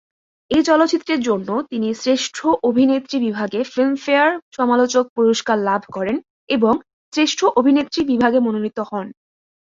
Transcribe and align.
এই 0.51 0.63
চলচ্চিত্রের 0.63 1.21
জন্য 1.21 1.49
তিনি 1.69 1.89
শ্রেষ্ঠ 1.93 2.37
অভিনেত্রী 2.63 3.17
বিভাগে 3.19 3.59
ফিল্মফেয়ার 3.63 4.31
সমালোচক 4.51 5.03
পুরস্কার 5.15 5.57
লাভ 5.59 5.81
করেন, 5.91 6.15
এবং 6.49 6.73
শ্রেষ্ঠ 7.13 7.39
অভিনেত্রী 7.59 8.01
বিভাগে 8.05 8.39
মনোনীত 8.39 8.77
হন। 8.89 9.07